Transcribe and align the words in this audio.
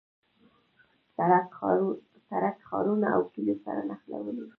سړک 2.27 2.57
ښارونه 2.67 3.07
او 3.15 3.21
کلیو 3.33 3.57
سره 3.65 3.79
نښلوي. 3.89 4.47